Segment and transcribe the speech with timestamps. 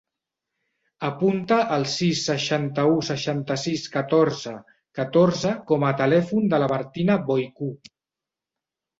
[1.07, 4.53] Apunta el sis, seixanta-u, seixanta-sis, catorze,
[5.01, 7.69] catorze com a telèfon de la Martina Voicu.